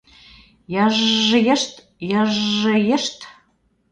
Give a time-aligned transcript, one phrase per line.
[0.73, 1.73] Йыж-ж-йышт,
[2.09, 3.19] йыж-ж-йышт!